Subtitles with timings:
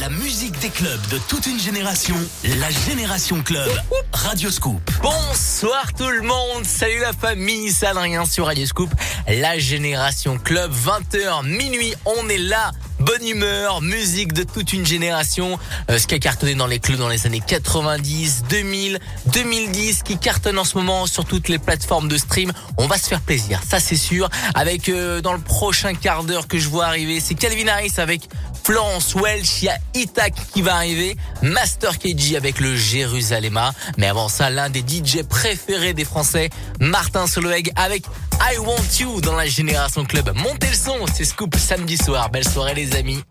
[0.00, 2.14] La musique des clubs de toute une génération,
[2.58, 3.68] la Génération Club,
[4.12, 4.80] Radio Scoop.
[5.02, 8.90] Bonsoir tout le monde, salut la famille, c'est Adrien sur Radio Scoop,
[9.28, 12.70] la Génération Club, 20h, minuit, on est là
[13.18, 15.56] bonne humeur, musique de toute une génération,
[15.88, 20.18] euh, ce qui a cartonné dans les clubs dans les années 90, 2000, 2010, qui
[20.18, 22.50] cartonne en ce moment sur toutes les plateformes de stream.
[22.76, 24.28] On va se faire plaisir, ça c'est sûr.
[24.54, 28.28] Avec euh, dans le prochain quart d'heure que je vois arriver, c'est Calvin Harris avec
[28.64, 33.60] Florence Welch, il y a Itak qui va arriver, Master KG avec le Jérusalem.
[33.98, 36.48] Mais avant ça, l'un des DJ préférés des Français,
[36.80, 38.04] Martin Solveig avec
[38.40, 40.32] I Want You dans la Génération Club.
[40.34, 42.30] Montez le son, c'est Scoop samedi soir.
[42.30, 43.03] Belle soirée les amis.
[43.06, 43.22] I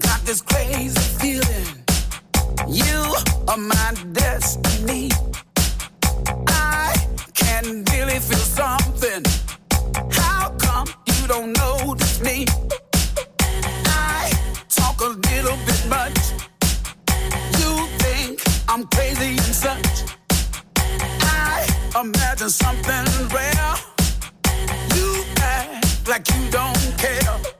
[0.00, 1.84] got this crazy feeling.
[2.66, 3.14] You
[3.46, 5.10] are my destiny.
[6.48, 6.96] I
[7.34, 9.22] can really feel something.
[10.10, 12.46] How come you don't notice me?
[13.86, 14.32] I
[14.70, 16.18] talk a little bit much.
[17.60, 20.16] You think I'm crazy and such.
[21.20, 21.64] I
[22.00, 23.76] imagine something rare.
[24.96, 27.52] You act like you don't care.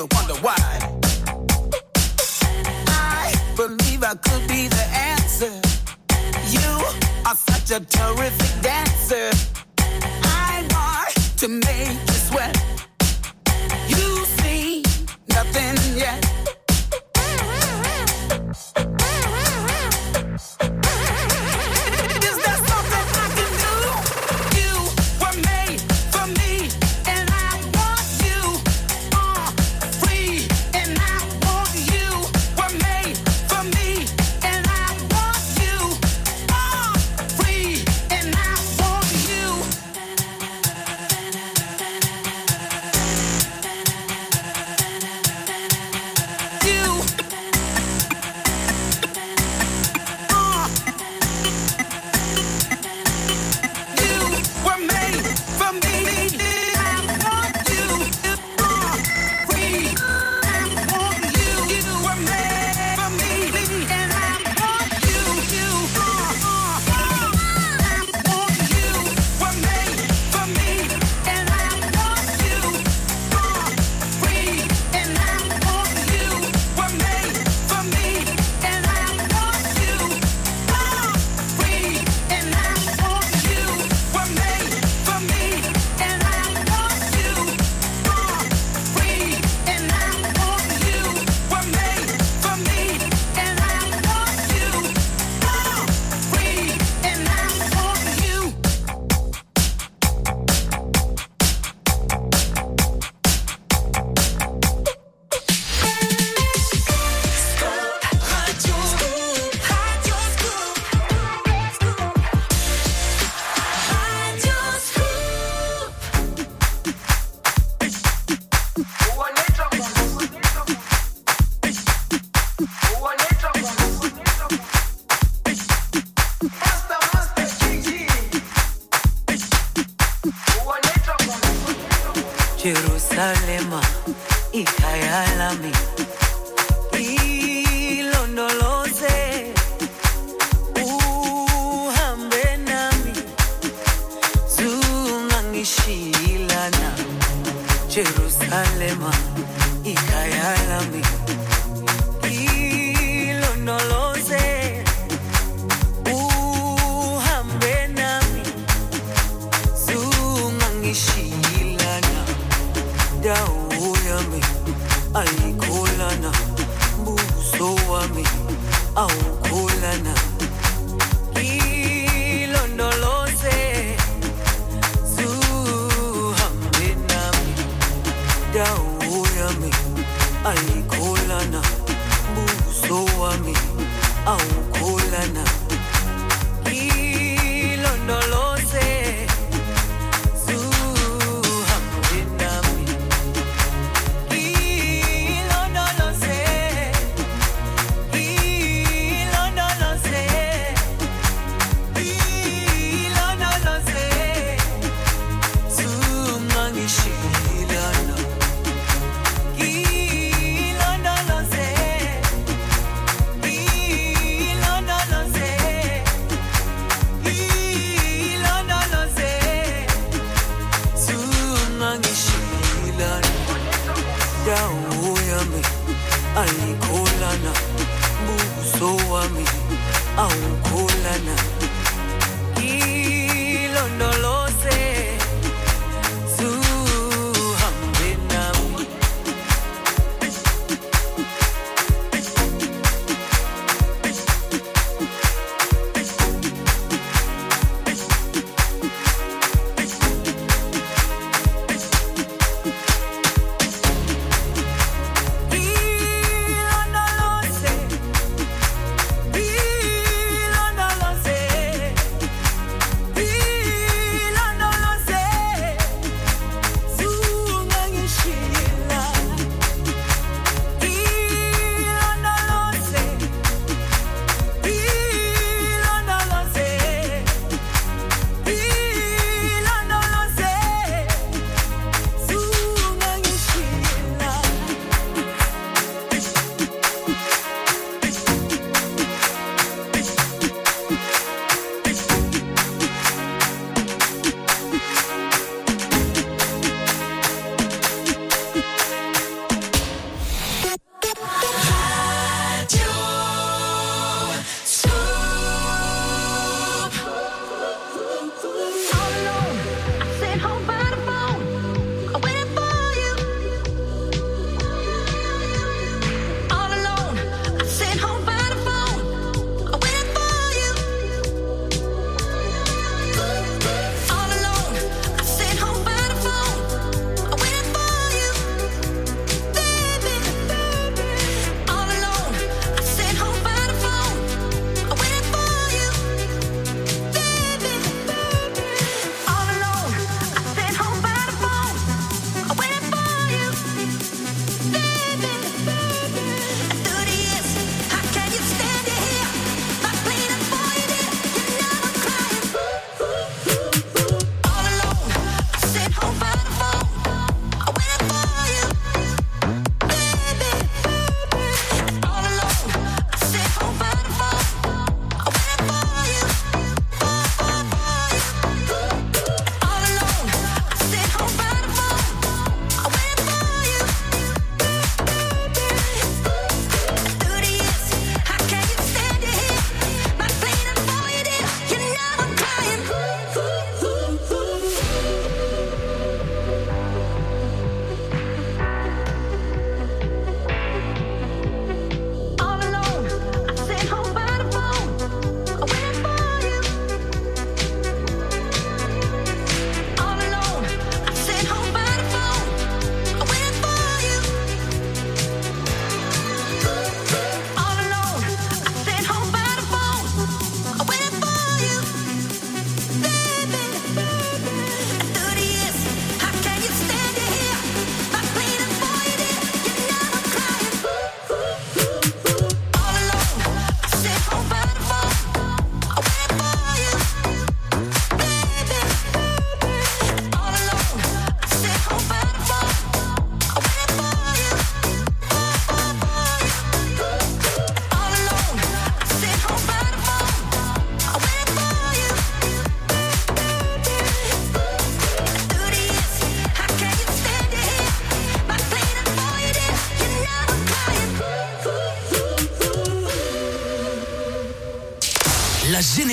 [0.00, 0.54] Still wonder why.
[2.86, 5.52] I believe I could be the answer.
[6.48, 6.70] You
[7.26, 9.30] are such a terrific dancer.
[10.22, 12.09] I want to make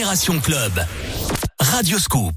[0.07, 0.85] Génération Club.
[1.59, 2.36] Radioscoop.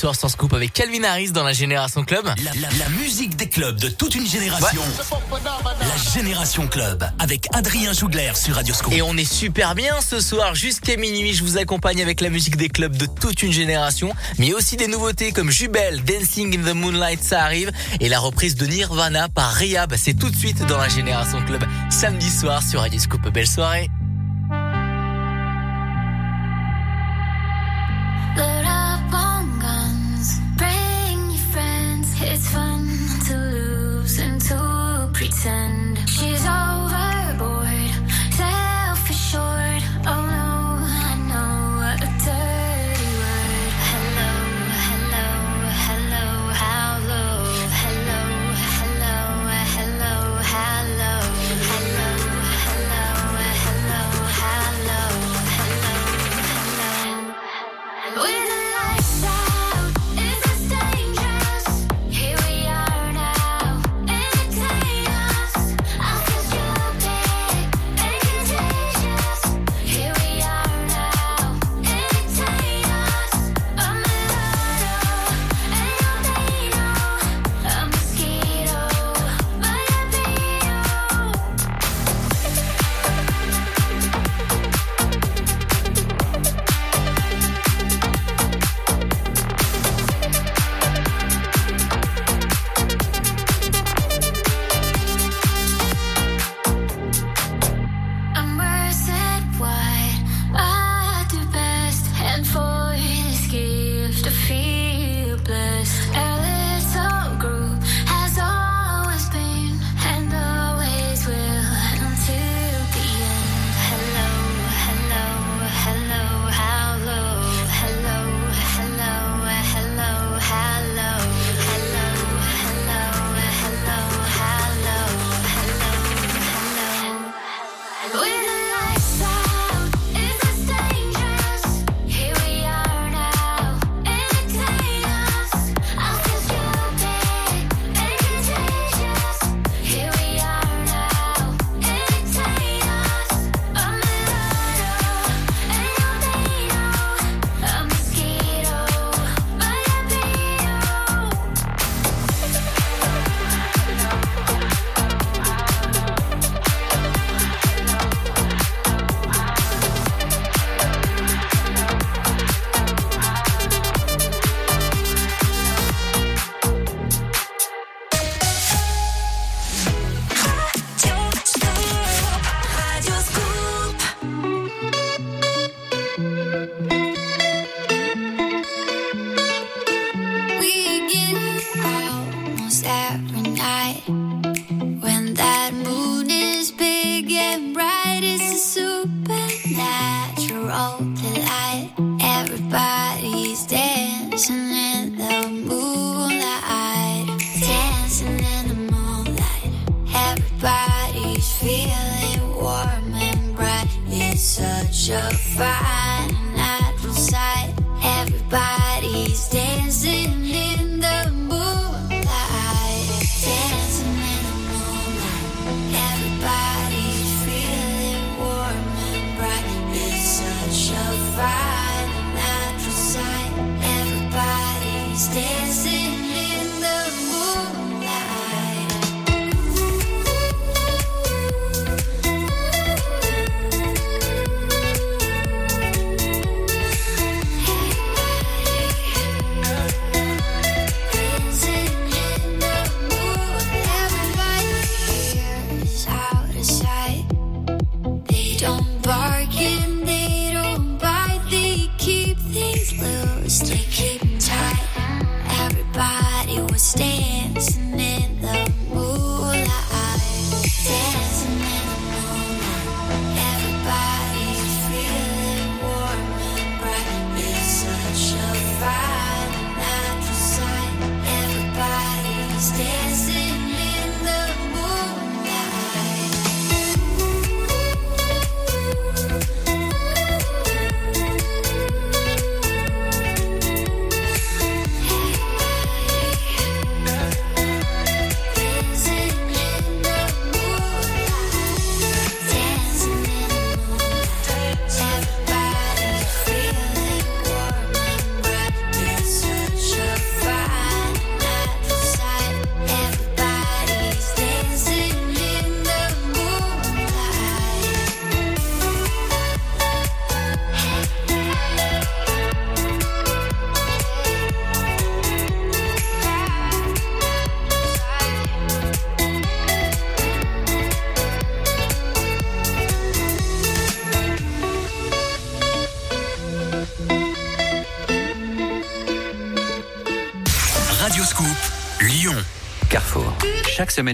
[0.00, 2.24] soir sur Scoop avec Calvin Harris dans la Génération Club.
[2.24, 4.80] La, musique des clubs de toute une génération.
[5.30, 8.94] La Génération Club avec Adrien Jougler sur Radio Scoop.
[8.94, 11.34] Et on est super bien ce soir jusqu'à minuit.
[11.34, 14.86] Je vous accompagne avec la musique des clubs de toute une génération, mais aussi des
[14.86, 19.52] nouveautés comme Jubel, Dancing in the Moonlight, ça arrive, et la reprise de Nirvana par
[19.52, 19.92] Riab.
[19.98, 23.28] C'est tout de suite dans la Génération Club samedi soir sur Radio Scoop.
[23.28, 23.90] Belle soirée.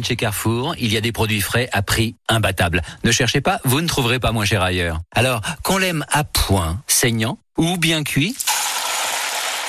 [0.02, 2.82] Chez Carrefour, il y a des produits frais à prix imbattable.
[3.04, 5.00] Ne cherchez pas, vous ne trouverez pas moins cher ailleurs.
[5.14, 8.36] Alors, qu'on l'aime à point, saignant ou bien cuit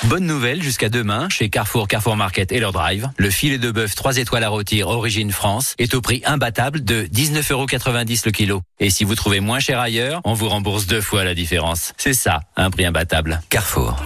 [0.04, 3.94] Bonne nouvelle, jusqu'à demain, chez Carrefour, Carrefour Market et leur drive, le filet de bœuf
[3.94, 8.62] 3 étoiles à rôtir origine France est au prix imbattable de 19,90€ le kilo.
[8.78, 11.92] Et si vous trouvez moins cher ailleurs, on vous rembourse deux fois la différence.
[11.96, 13.40] C'est ça, un prix imbattable.
[13.50, 13.96] Carrefour.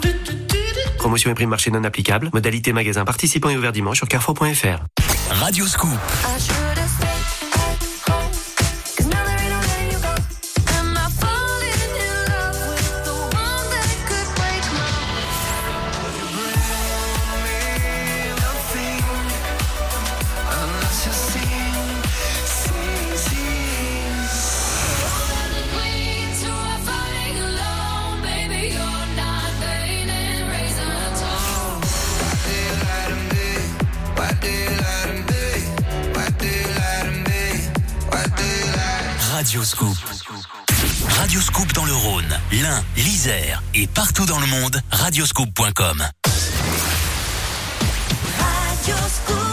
[0.97, 2.31] Promotion et prime marché non applicable.
[2.33, 5.12] Modalité magasin participant et ouvert dimanche sur carrefour.fr.
[5.41, 5.99] Radio Scoop,
[41.33, 46.05] Radio Scoop dans le Rhône, l'Ain, l'Isère et partout dans le monde, radioscoop.com.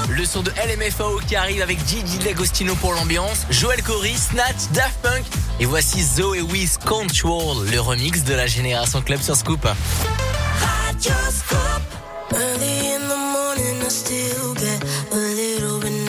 [0.09, 4.97] Le son de LMFAO qui arrive avec Gigi D'Agostino pour l'ambiance, Joel Corey, Snatch, Daft
[5.01, 5.23] Punk
[5.61, 9.65] et voici Zoe Wiz Control, le remix de la Génération Club sur Scoop.
[12.31, 16.08] Early in the morning, I still get a little bit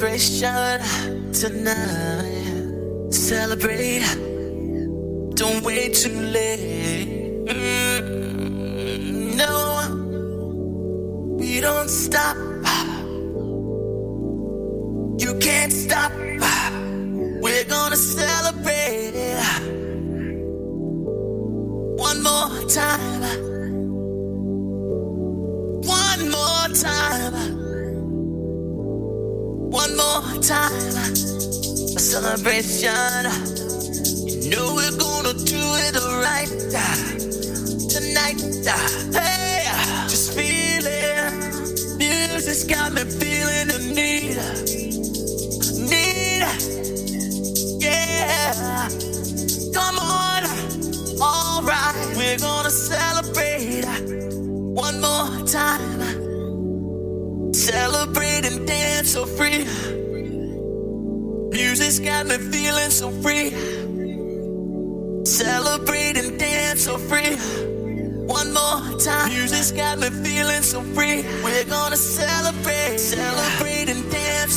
[0.00, 0.49] Christian.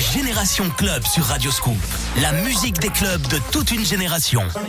[0.00, 1.76] génération club sur Radio Scoop.
[2.20, 4.42] La musique des clubs de toute une génération.
[4.54, 4.60] Oh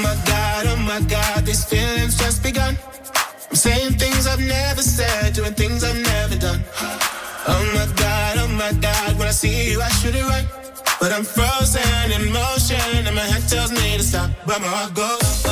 [0.00, 2.76] my god, oh my god, these feelings just begun.
[3.50, 6.64] I'm saying things I've never said, doing things I've never done.
[7.46, 10.46] Oh my god, oh my god, when I see you, I should it right.
[11.00, 14.94] But I'm frozen in motion, and my head tells me to stop, but my heart
[14.94, 15.51] goes.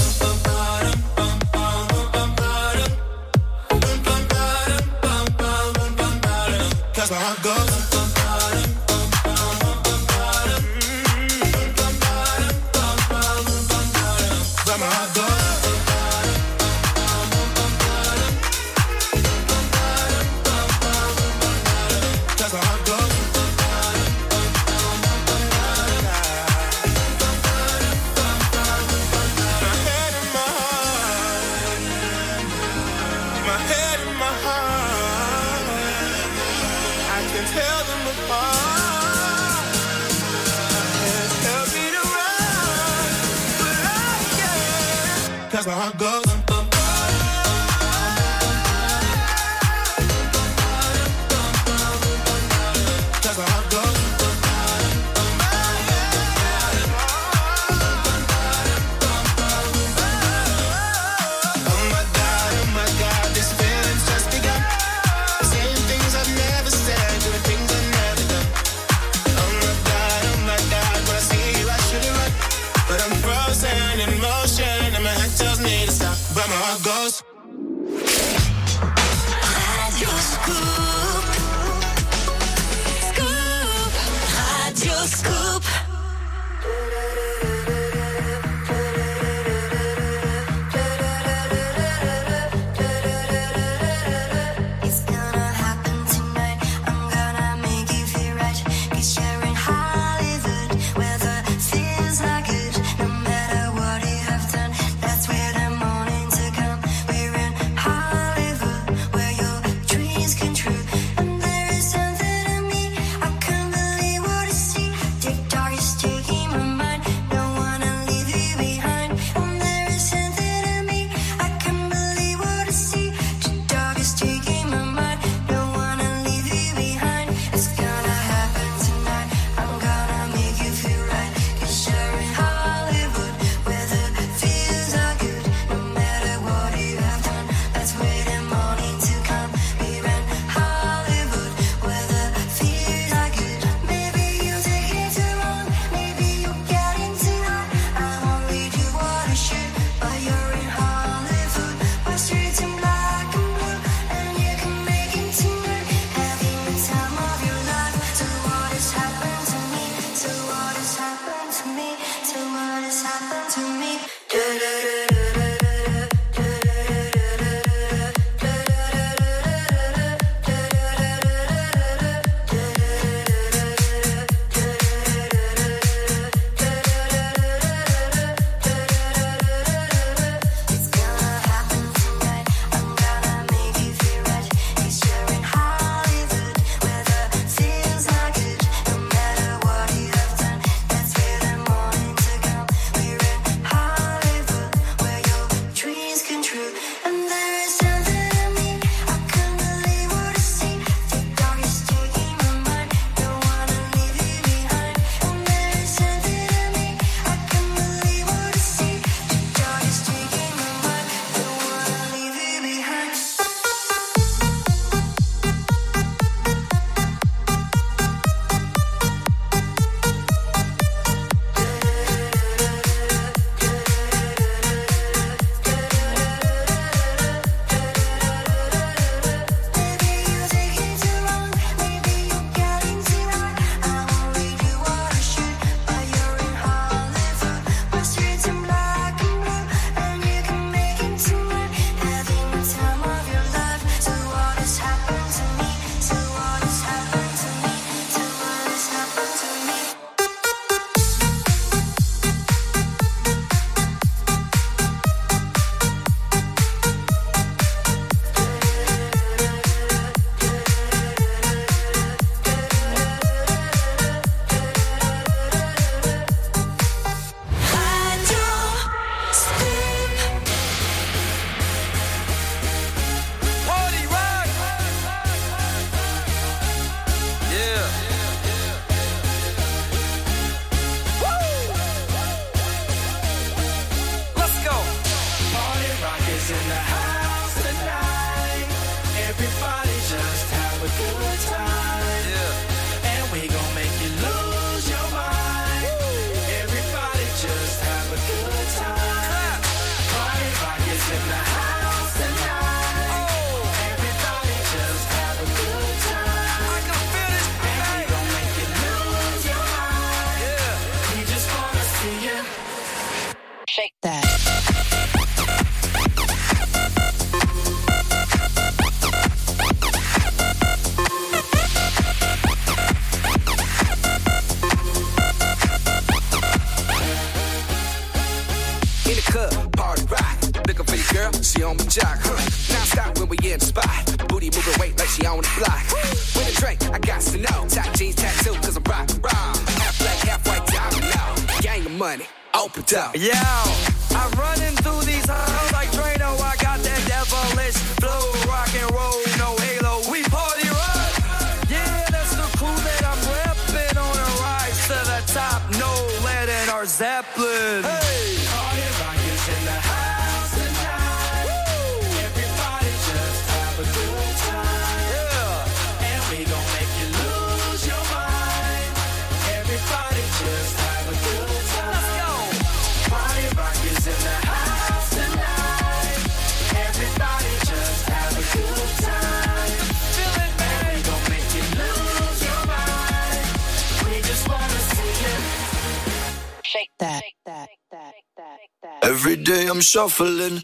[389.53, 390.63] Day I'm shuffling.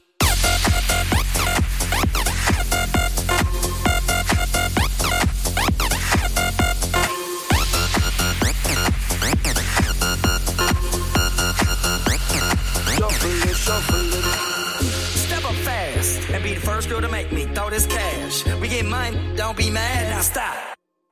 [12.96, 14.12] Shuffling, shuffling.
[15.26, 18.46] Step up fast and be the first girl to make me throw this cash.
[18.62, 20.56] We get mine, don't be mad, now stop.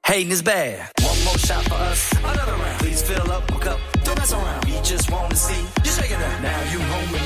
[0.06, 0.92] Hating is bad.
[1.02, 2.80] One more shot for us, another round.
[2.80, 4.66] Please fill up my cup, don't mess around.
[4.66, 6.42] We just want to see you shake it up.
[6.42, 7.25] Now you home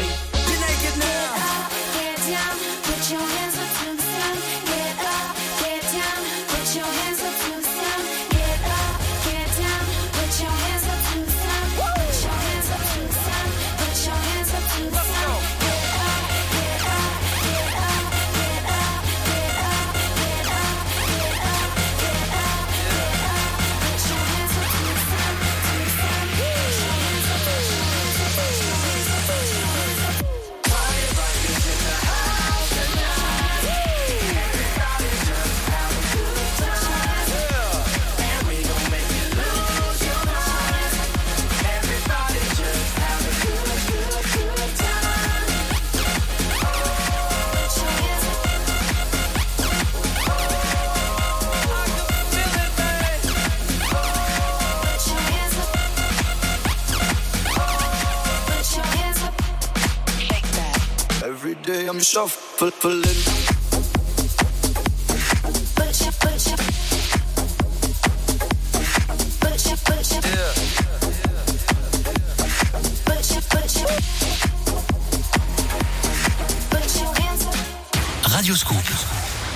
[78.23, 78.77] Radio Scoop.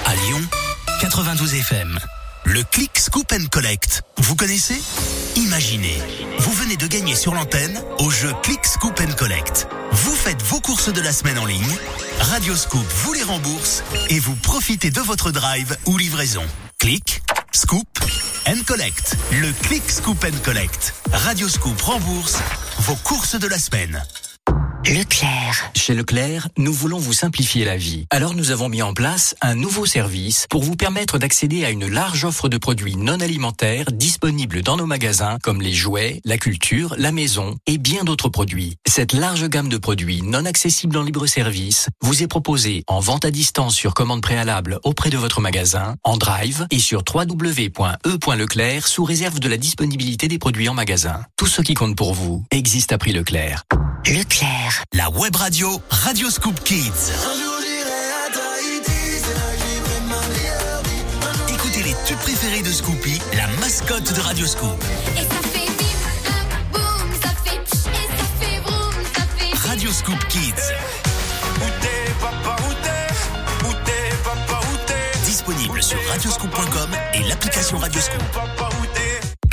[0.05, 0.41] À Lyon,
[0.99, 1.97] 92 FM.
[2.43, 4.01] Le Click Scoop and Collect.
[4.17, 4.81] Vous connaissez
[5.37, 6.01] Imaginez,
[6.39, 8.92] vous venez de gagner sur l'antenne au jeu Click Scoop
[11.13, 11.77] semaine en ligne,
[12.19, 16.43] Radio Scoop vous les rembourse et vous profitez de votre drive ou livraison.
[16.79, 17.87] Click, Scoop
[18.47, 19.15] and Collect.
[19.31, 20.95] Le Click Scoop and Collect.
[21.11, 22.39] Radio Scoop rembourse
[22.79, 24.03] vos courses de la semaine.
[24.85, 25.71] Leclerc.
[25.75, 28.05] Chez Leclerc, nous voulons vous simplifier la vie.
[28.09, 31.87] Alors nous avons mis en place un nouveau service pour vous permettre d'accéder à une
[31.87, 36.95] large offre de produits non alimentaires disponibles dans nos magasins comme les jouets, la culture,
[36.97, 38.75] la maison et bien d'autres produits.
[38.85, 43.23] Cette large gamme de produits non accessibles en libre service vous est proposée en vente
[43.23, 49.05] à distance sur commande préalable auprès de votre magasin, en drive et sur www.e.leclerc sous
[49.05, 51.21] réserve de la disponibilité des produits en magasin.
[51.37, 53.63] Tout ce qui compte pour vous existe à prix Leclerc.
[54.05, 54.72] Leclerc.
[54.93, 57.11] La web radio Radio Scoop Kids.
[61.49, 64.83] Écoutez les tubes préférés de Scoopy, la mascotte de Radio Scoop.
[69.65, 70.53] Radio Scoop Kids.
[75.25, 78.23] Disponible sur radioscoop.com et l'application Radioscoop.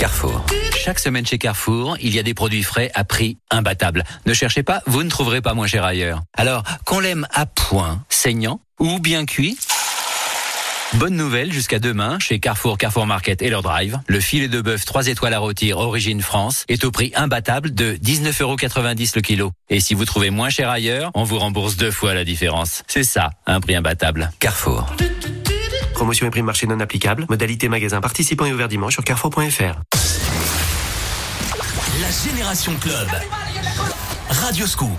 [0.01, 0.47] Carrefour.
[0.83, 4.03] Chaque semaine chez Carrefour, il y a des produits frais à prix imbattable.
[4.25, 6.23] Ne cherchez pas, vous ne trouverez pas moins cher ailleurs.
[6.35, 9.59] Alors, qu'on l'aime à point, saignant ou bien cuit,
[10.95, 14.01] Bonne nouvelle jusqu'à demain chez Carrefour, Carrefour Market et leur drive.
[14.09, 17.93] Le filet de bœuf 3 étoiles à rôtir origine France est au prix imbattable de
[17.93, 19.53] 19,90€ le kilo.
[19.69, 22.83] Et si vous trouvez moins cher ailleurs, on vous rembourse deux fois la différence.
[22.89, 24.33] C'est ça, un prix imbattable.
[24.41, 24.93] Carrefour.
[26.01, 27.27] Promotion et prix marché non applicable.
[27.29, 29.75] Modalité magasin participant et ouvert dimanche sur carrefour.fr.
[32.01, 33.09] La Génération Club.
[34.31, 34.99] Radio Scoop.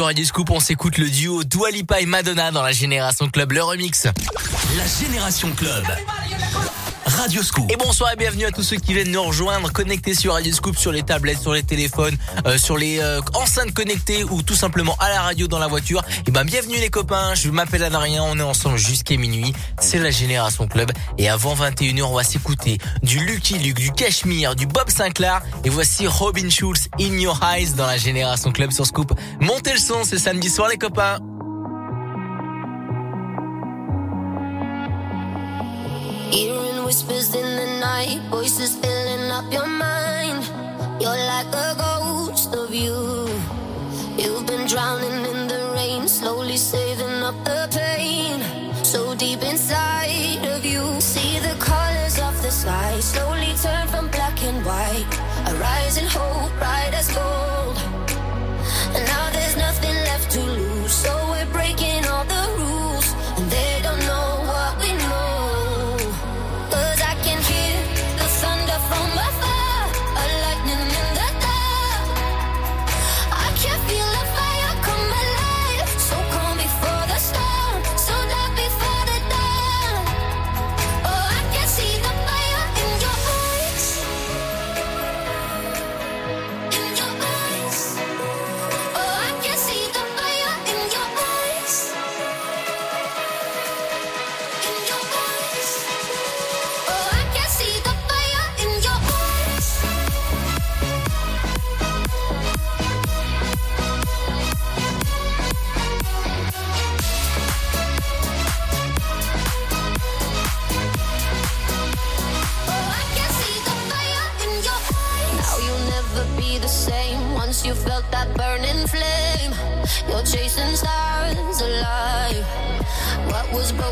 [0.00, 4.04] sur Radio on s'écoute le duo Doualipa et Madonna dans la Génération Club, le remix.
[4.04, 5.84] La Génération Club.
[7.20, 7.70] Radio Scoop.
[7.70, 10.78] Et bonsoir et bienvenue à tous ceux qui viennent nous rejoindre, connectés sur Radio Scoop,
[10.78, 12.16] sur les tablettes, sur les téléphones,
[12.46, 16.02] euh, sur les euh, enceintes connectées ou tout simplement à la radio dans la voiture.
[16.26, 20.10] Et ben bienvenue les copains, je m'appelle Adrien, on est ensemble jusqu'à minuit, c'est la
[20.10, 20.92] Génération Club.
[21.18, 25.42] Et avant 21h, on va s'écouter du Lucky Luke, du Cachemire, du Bob Sinclair.
[25.64, 29.12] Et voici Robin Schulz, In Your Eyes, dans la Génération Club sur Scoop.
[29.40, 31.18] Montez le son, c'est samedi soir les copains.
[38.00, 38.20] night.
[38.30, 40.42] Voices filling up your mind.
[41.00, 42.98] You're like a ghost of you.
[44.22, 48.38] You've been drowning in the rain, slowly saving up the pain.
[48.84, 54.42] So deep inside of you, see the colors of the sky slowly turn from black
[54.48, 55.12] and white.
[55.50, 57.39] A rising hope, bright as gold.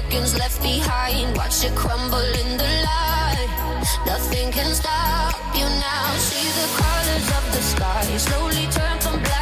[0.09, 1.37] seconds left behind.
[1.37, 3.49] Watch it crumble in the light.
[4.07, 6.15] Nothing can stop you now.
[6.17, 9.38] See the colors of the sky slowly turn from black.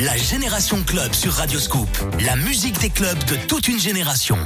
[0.00, 1.86] La Génération Club sur Radio Scoop.
[2.24, 4.38] La musique des clubs de toute une génération.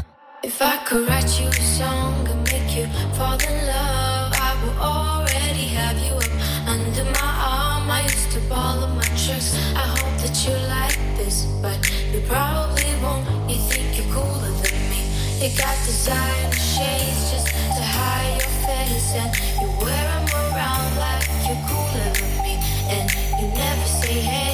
[0.43, 4.77] If I could write you a song and make you fall in love, I would
[4.83, 6.27] already have you up
[6.67, 7.89] under my arm.
[7.89, 9.55] I used to follow my tricks.
[9.77, 11.79] I hope that you like this, but
[12.13, 13.25] you probably won't.
[13.49, 15.07] You think you're cooler than me.
[15.39, 19.31] You got designer shades just to hide your face, and
[19.63, 22.59] you wear 'em around like you're cooler than me.
[22.91, 23.07] And
[23.39, 24.54] you never say hey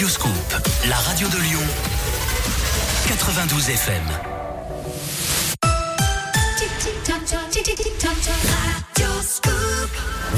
[0.00, 0.32] Radio Scoop,
[0.88, 1.60] la radio de Lyon,
[3.06, 4.02] 92 FM.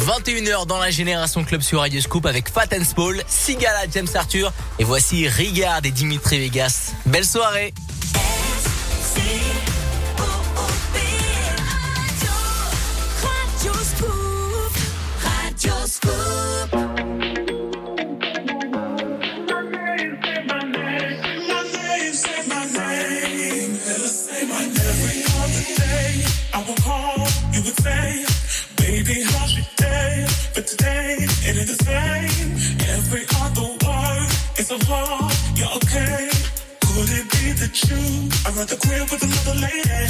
[0.05, 4.53] 21h dans la Génération Club sur Radio Scoop avec Fat and Spall, Sigala, James Arthur
[4.81, 6.91] et voici Rigard et Dimitri Vegas.
[7.07, 7.73] Belle soirée!
[34.73, 36.31] you're okay.
[36.81, 38.01] Could it be that you
[38.49, 40.09] are at the crib with another lady?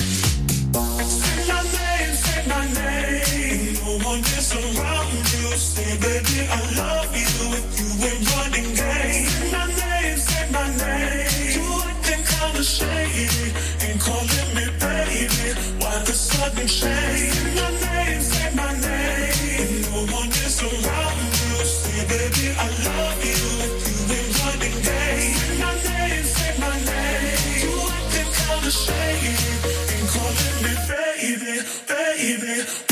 [1.03, 3.75] Say my name, say my name.
[3.83, 5.51] No one is around you.
[5.59, 7.59] Say, baby, I love you.
[7.59, 9.27] If you ain't running game.
[9.27, 11.59] Say my name, say my name.
[11.59, 13.51] You acting kinda shady.
[13.83, 15.59] Ain't calling me baby.
[15.81, 17.32] Why the sudden change?
[31.87, 32.91] baby.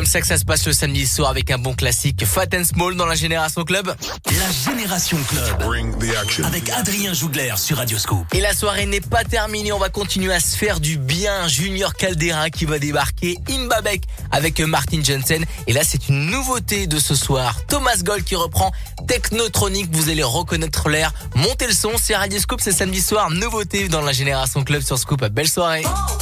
[0.00, 2.64] comme ça que ça se passe le samedi soir avec un bon classique Fat and
[2.64, 3.94] Small dans la Génération Club.
[4.24, 5.62] La Génération Club.
[5.62, 6.42] Bring the action.
[6.44, 8.24] Avec Adrien Jougler sur Radioscope.
[8.32, 11.48] Et la soirée n'est pas terminée, on va continuer à se faire du bien.
[11.48, 15.44] Junior Caldera qui va débarquer Imbabek avec Martin Jensen.
[15.66, 17.56] Et là, c'est une nouveauté de ce soir.
[17.68, 18.72] Thomas Gold qui reprend
[19.06, 19.94] Technotronic.
[19.94, 21.12] Vous allez reconnaître l'air.
[21.34, 23.28] Montez le son, c'est Radioscope, c'est samedi soir.
[23.30, 25.22] Nouveauté dans la Génération Club sur Scoop.
[25.26, 25.82] Belle soirée.
[25.84, 26.18] Oh,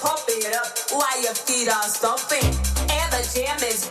[0.00, 2.59] pop it up while your feet are stomping?
[3.40, 3.90] damn is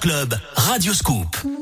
[0.00, 1.59] Club Radio Scoop.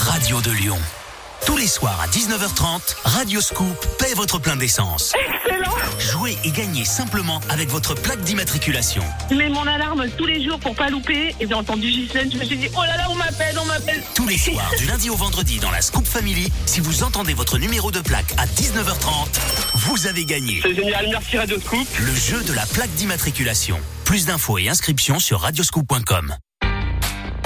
[0.00, 0.78] Radio de Lyon.
[1.44, 5.12] Tous les soirs à 19h30, Radio Scoop paie votre plein d'essence.
[5.14, 9.02] Excellent Jouez et gagnez simplement avec votre plaque d'immatriculation.
[9.30, 12.38] Je mets mon alarme tous les jours pour pas louper et j'ai entendu Gisèle, je
[12.38, 14.02] me suis dit oh là là on m'appelle, on m'appelle.
[14.14, 17.58] Tous les soirs, du lundi au vendredi dans la Scoop Family, si vous entendez votre
[17.58, 19.38] numéro de plaque à 19h30,
[19.74, 20.60] vous avez gagné.
[20.62, 21.86] C'est génial, merci Radio Scoop.
[21.98, 23.78] Le jeu de la plaque d'immatriculation.
[24.04, 26.36] Plus d'infos et inscriptions sur radioscoop.com.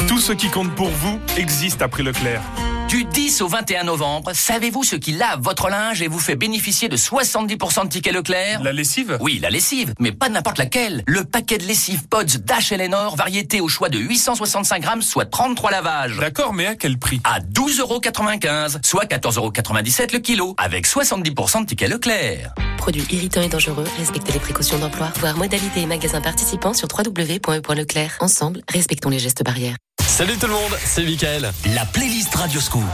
[0.07, 2.43] Tout ce qui compte pour vous existe après Leclerc.
[2.89, 6.89] Du 10 au 21 novembre, savez-vous ce qui lave votre linge et vous fait bénéficier
[6.89, 8.63] de 70% de tickets Leclerc?
[8.63, 9.17] La lessive?
[9.21, 11.03] Oui, la lessive, mais pas n'importe laquelle.
[11.07, 16.19] Le paquet de lessive Pods d'H&N variété au choix de 865 grammes, soit 33 lavages.
[16.19, 17.21] D'accord, mais à quel prix?
[17.25, 22.55] À 12,95€, soit 14,97€ le kilo, avec 70% de tickets Leclerc.
[22.77, 25.11] Produits irritants et dangereux, respectez les précautions d'emploi.
[25.19, 28.19] Voir modalités et magasins participants sur www.e.leclerc.
[28.21, 29.77] Ensemble, respectons les gestes barrières.
[30.15, 31.51] Salut tout le monde, c'est Michael.
[31.75, 32.85] La playlist Radio Scoop.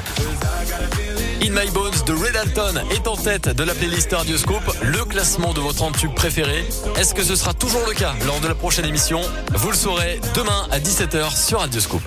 [1.43, 5.53] In My Bones de Red Alton est en tête de la playlist Radioscope, le classement
[5.53, 6.65] de votre tube préféré.
[6.97, 9.21] Est-ce que ce sera toujours le cas lors de la prochaine émission?
[9.53, 12.01] Vous le saurez demain à 17h sur Radioscope.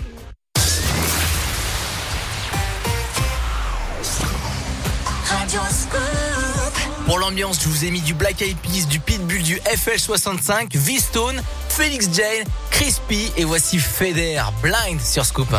[7.05, 11.41] Pour l'ambiance, je vous ai mis du Black Eyed Peas, du Pitbull, du FL65, V-Stone,
[11.69, 15.53] Felix Jane, Crispy et voici Feder, Blind sur Scoop.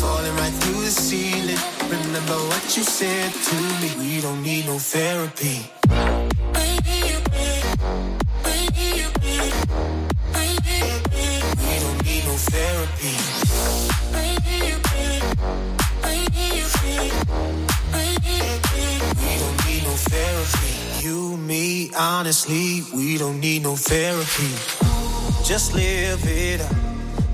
[0.00, 1.58] falling right through the ceiling,
[1.90, 3.88] remember what you said to me.
[3.98, 5.70] We don't need no therapy.
[11.68, 13.14] We don't need no therapy.
[19.24, 20.74] We don't need no therapy.
[21.04, 24.52] You, me, honestly, we don't need no therapy.
[25.44, 26.97] Just live it up.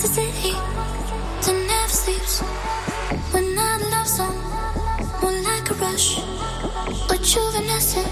[0.00, 0.52] the city
[1.42, 2.40] that never sleeps.
[3.32, 4.36] When that love song,
[5.20, 6.18] more like a rush,
[7.12, 8.08] a juvenescent,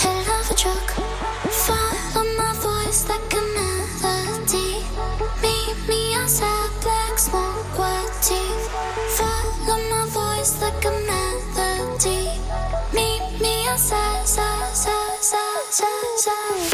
[0.00, 0.88] head of a truck.
[1.64, 4.80] Follow my voice like a melody.
[5.44, 8.64] Meet me outside, black smoke, white teeth.
[9.18, 12.32] Follow my voice like a melody.
[12.94, 16.73] Meet me outside, side, side, side, side, side.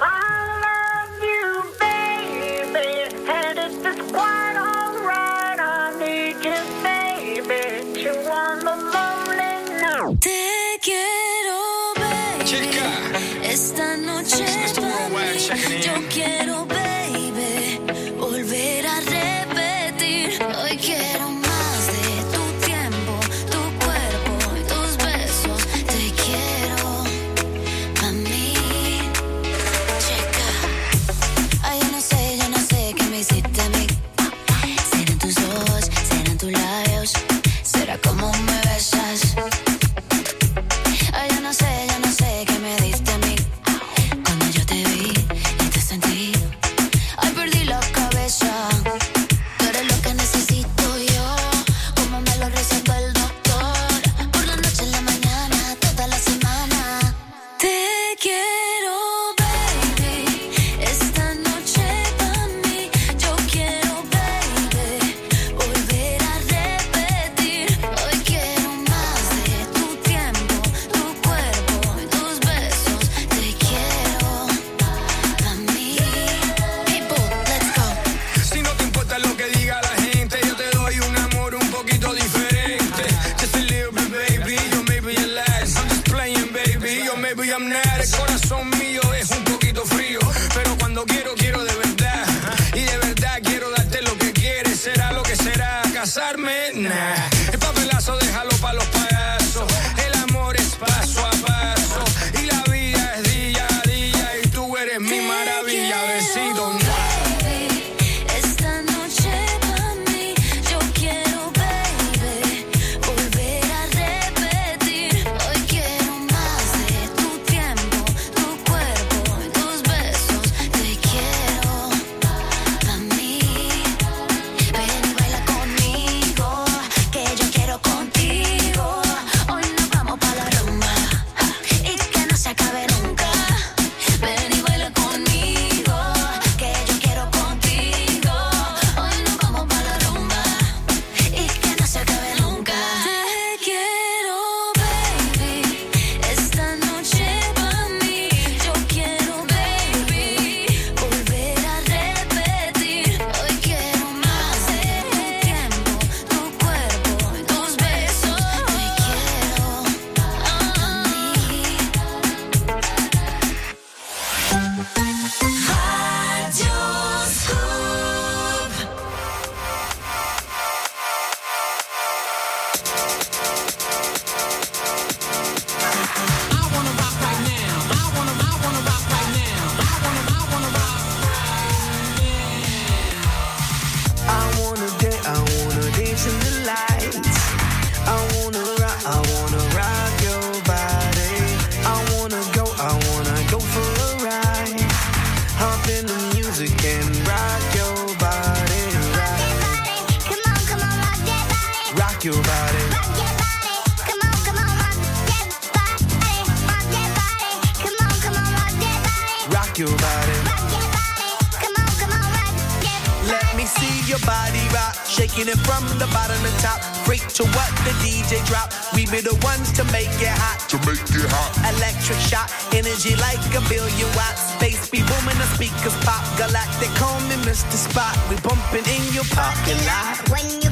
[214.11, 216.83] your body rock, shaking it from the bottom to top.
[217.07, 218.67] Freak to what the DJ drop.
[218.93, 220.59] We be the ones to make it hot.
[220.67, 221.55] To make it hot.
[221.79, 224.51] Electric shock, energy like a billion watts.
[224.59, 226.27] Space be booming, the speakers pop.
[226.35, 227.79] Galactic, call me Mr.
[227.79, 228.11] Spot.
[228.27, 230.19] We bumping in your parking lot.
[230.27, 230.69] When you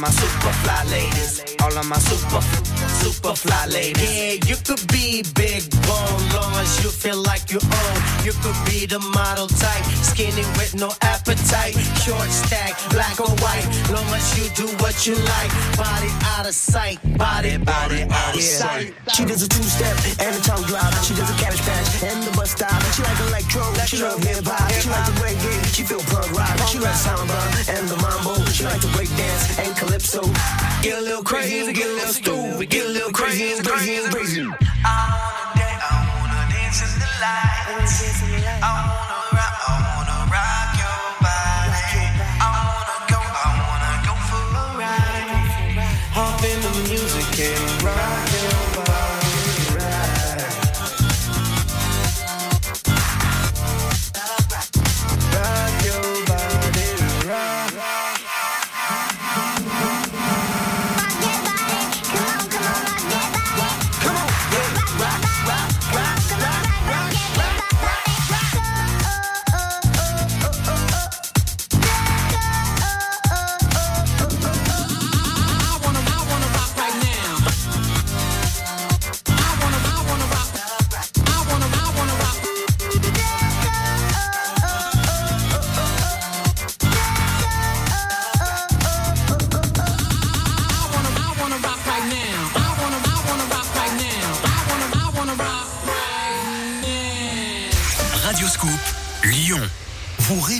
[0.00, 2.42] my super fly ladies all of my super,
[3.02, 4.02] super fly ladies.
[4.06, 7.98] Yeah, you could be big bone, long as you feel like you own.
[8.22, 11.74] You could be the model type, skinny with no appetite.
[12.04, 15.50] Short stack, black or white, long as you do what you like.
[15.76, 18.62] Body out of sight, body, body out of yeah.
[18.62, 18.94] sight.
[19.14, 20.92] She does a two-step and a tongue drop.
[21.02, 22.78] She does a cabbage patch and the bus stop.
[22.94, 24.70] She like electro, she love hip-hop.
[24.70, 26.54] She like the reggae, she feel punk rock.
[26.70, 27.38] She like samba
[27.74, 28.38] and the mambo.
[28.54, 30.22] She like to break dance and calypso.
[30.82, 34.12] Get a little crazy get a little stupid, get a little crazy and crazy and
[34.12, 34.42] crazy.
[34.42, 37.64] dance I wanna dance in the light.
[37.66, 37.86] I wanna
[38.44, 39.15] rock, I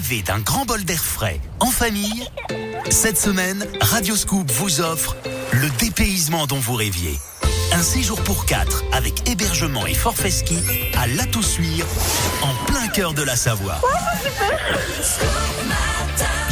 [0.08, 2.24] rêvez d'un grand bol d'air frais en famille
[2.90, 5.16] Cette semaine, Radio Scoop vous offre
[5.52, 7.18] le dépaysement dont vous rêviez.
[7.72, 10.58] Un séjour pour quatre avec hébergement et forfait ski
[10.96, 11.86] à La Toussuire,
[12.42, 13.80] en plein cœur de la Savoie.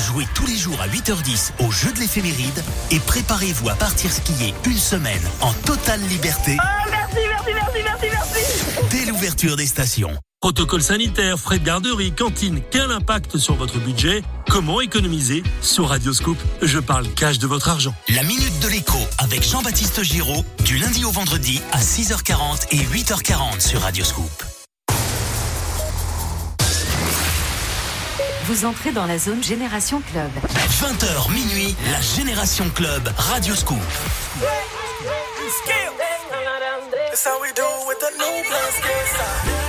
[0.06, 4.54] Jouez tous les jours à 8h10 au jeu de l'éphéméride et préparez-vous à partir skier
[4.66, 6.56] une semaine en totale liberté
[6.90, 8.88] Merci, merci, merci, merci, merci.
[8.90, 10.18] dès l'ouverture des stations.
[10.44, 14.22] Protocole sanitaire, frais de garderie, cantine, quel impact sur votre budget?
[14.50, 15.42] Comment économiser?
[15.62, 17.94] Sur Radioscoop, je parle cash de votre argent.
[18.10, 23.66] La Minute de l'écho avec Jean-Baptiste Giraud du lundi au vendredi à 6h40 et 8h40
[23.66, 24.44] sur Radio Scoop.
[28.44, 30.30] Vous entrez dans la zone Génération Club.
[30.78, 33.78] 20h minuit, la Génération Club Radio Scoop.
[37.10, 39.63] That's how we do it with the new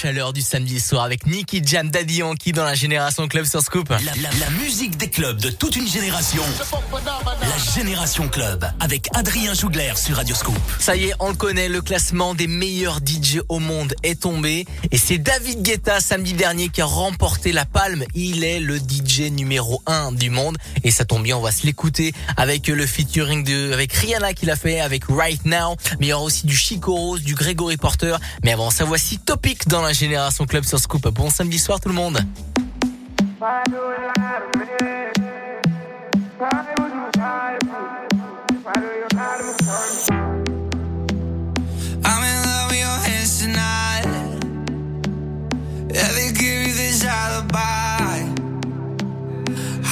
[0.00, 3.88] chaleur du samedi soir avec Nicky Jam, Daddy Yankee dans la Génération Club sur Scoop.
[3.88, 6.44] La musique des clubs de toute une génération.
[7.78, 10.58] Génération Club avec Adrien Jougler sur Radioscope.
[10.80, 14.64] Ça y est, on le connaît, le classement des meilleurs DJ au monde est tombé
[14.90, 18.02] et c'est David Guetta samedi dernier qui a remporté la palme.
[18.16, 21.66] Il est le DJ numéro 1 du monde et ça tombe bien, on va se
[21.66, 26.08] l'écouter avec le featuring de avec Rihanna qu'il a fait avec Right Now, mais il
[26.08, 28.16] y aura aussi du Chico Rose, du Gregory Porter.
[28.42, 31.06] Mais avant ça, voici Topic dans la Génération Club sur Scoop.
[31.10, 32.18] Bon samedi soir tout le monde.
[38.70, 38.92] I'm in
[42.44, 44.04] love with your hands tonight.
[45.90, 48.28] Yeah, they give you this alibi.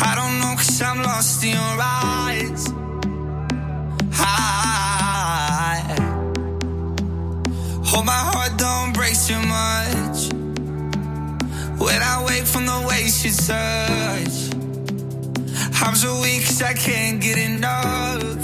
[0.02, 2.66] I don't know, cause I'm lost in your eyes.
[4.12, 5.80] Hi.
[7.82, 10.28] Hope my heart don't break too much.
[11.80, 14.52] When I wake from the way she touch,
[15.82, 18.35] I'm so weak, cause I can't get enough.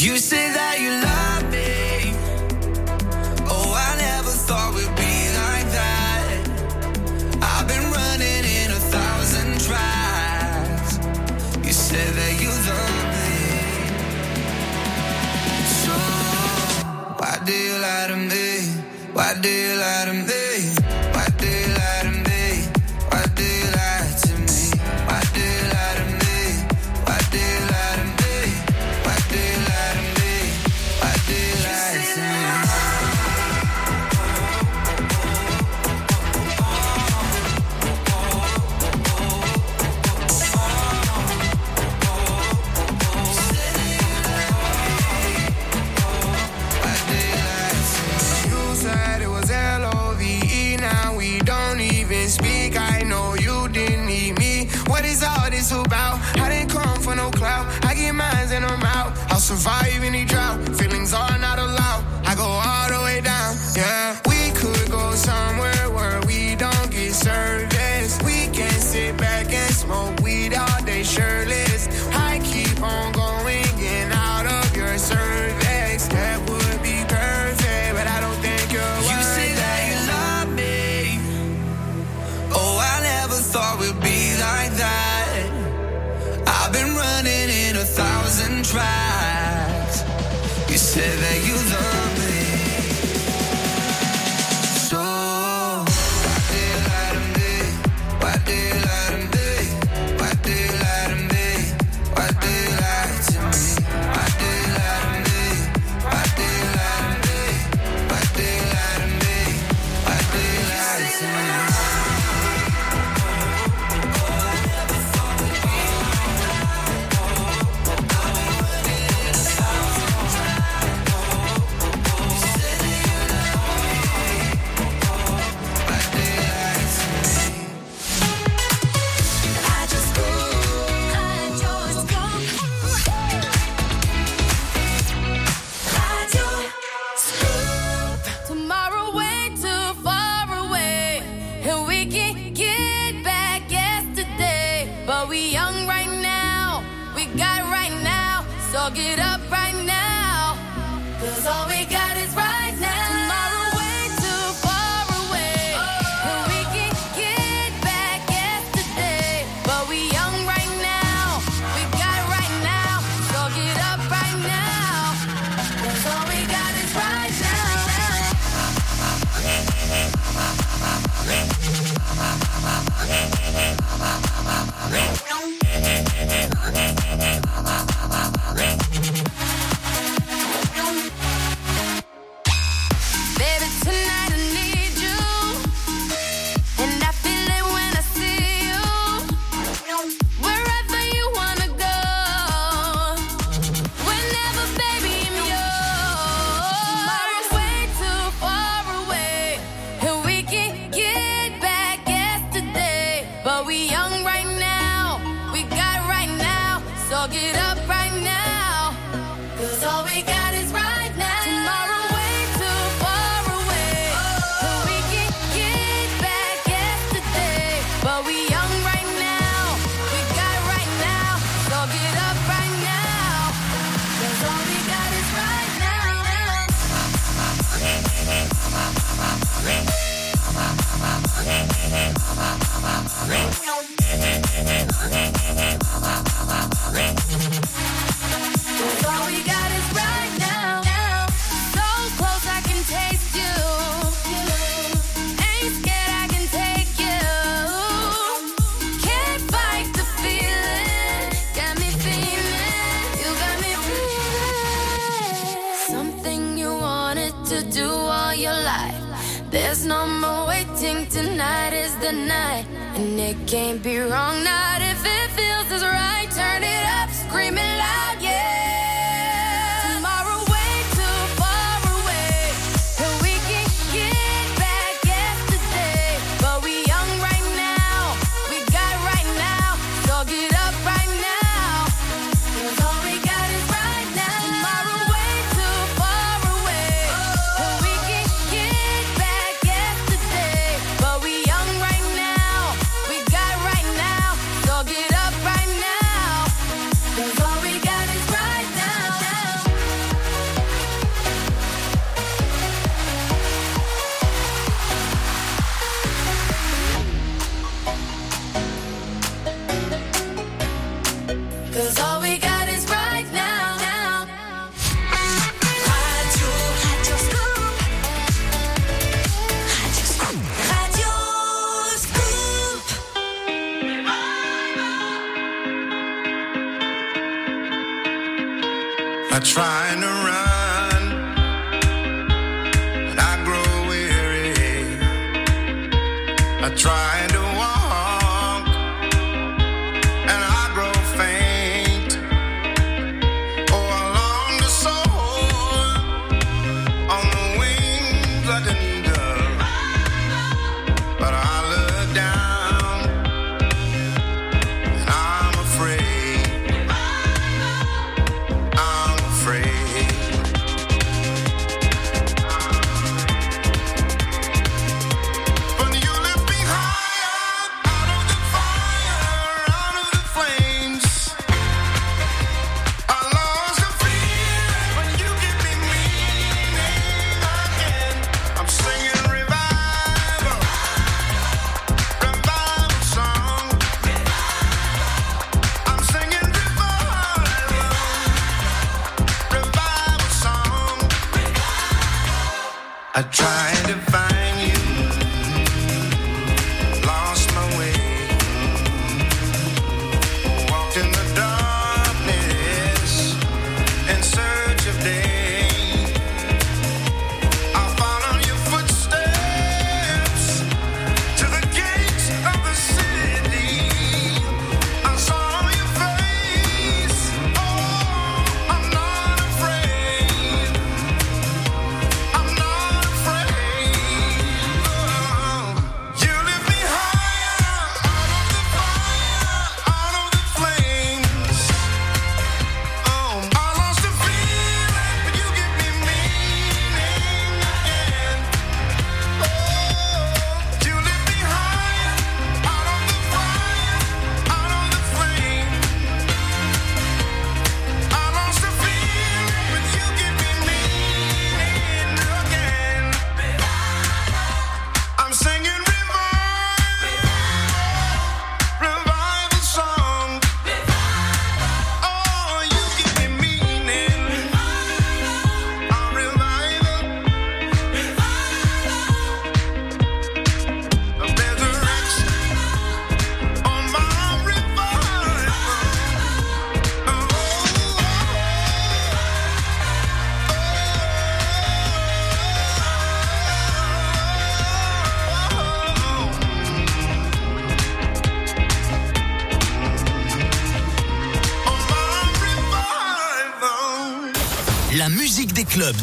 [0.00, 2.14] You say that you love me.
[3.52, 5.14] Oh, I never thought we'd be
[5.44, 6.40] like that.
[7.42, 10.96] I've been running in a thousand tries.
[11.66, 13.40] You say that you love me.
[15.84, 15.92] So,
[17.20, 18.48] why do you lie to me?
[19.12, 20.29] Why do you lie to me?